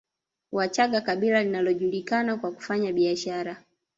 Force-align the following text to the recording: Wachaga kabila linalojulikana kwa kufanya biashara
Wachaga 0.51 1.01
kabila 1.01 1.43
linalojulikana 1.43 2.37
kwa 2.37 2.51
kufanya 2.51 2.93
biashara 2.93 3.63